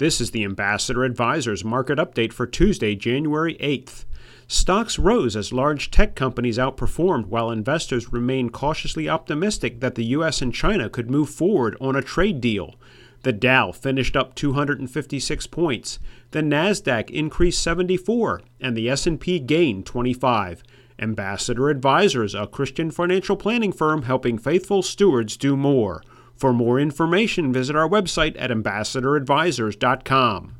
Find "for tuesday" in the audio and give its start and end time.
2.32-2.96